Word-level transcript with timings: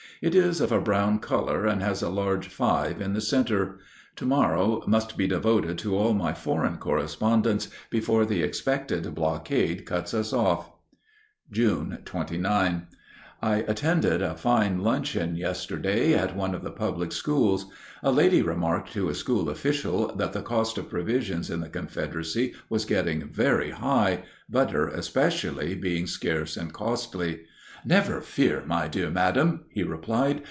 It 0.21 0.35
is 0.35 0.61
of 0.61 0.71
a 0.71 0.79
brown 0.79 1.17
color 1.17 1.65
and 1.65 1.81
has 1.81 2.03
a 2.03 2.09
large 2.09 2.47
5 2.47 3.01
in 3.01 3.13
the 3.13 3.21
center. 3.21 3.79
To 4.17 4.25
morrow 4.27 4.83
must 4.85 5.17
be 5.17 5.25
devoted 5.25 5.79
to 5.79 5.97
all 5.97 6.13
my 6.13 6.31
foreign 6.31 6.77
correspondents 6.77 7.69
before 7.89 8.23
the 8.27 8.43
expected 8.43 9.15
blockade 9.15 9.83
cuts 9.83 10.13
us 10.13 10.31
off. 10.31 10.69
June 11.51 12.03
29. 12.05 12.85
I 13.41 13.55
attended 13.67 14.21
a 14.21 14.35
fine 14.37 14.81
luncheon 14.83 15.35
yesterday 15.37 16.13
at 16.13 16.35
one 16.35 16.53
of 16.53 16.61
the 16.63 16.69
public 16.71 17.11
schools. 17.11 17.65
A 18.03 18.11
lady 18.11 18.43
remarked 18.43 18.93
to 18.93 19.09
a 19.09 19.15
school 19.15 19.49
official 19.49 20.15
that 20.17 20.33
the 20.33 20.43
cost 20.43 20.77
of 20.77 20.87
provisions 20.87 21.49
in 21.49 21.61
the 21.61 21.67
Confederacy 21.69 22.53
was 22.69 22.85
getting 22.85 23.27
very 23.27 23.71
high, 23.71 24.21
butter, 24.47 24.87
especially, 24.87 25.73
being 25.73 26.05
scarce 26.05 26.57
and 26.57 26.71
costly. 26.71 27.39
"Never 27.83 28.21
fear, 28.21 28.61
my 28.67 28.87
dear 28.87 29.09
madam," 29.09 29.61
he 29.71 29.81
replied. 29.81 30.39